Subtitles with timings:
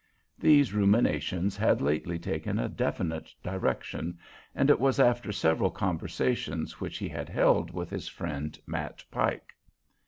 [0.39, 4.17] These ruminations had lately taken a definite direction,
[4.55, 9.53] and it was after several conversations which he had held with his friend Matt Pike.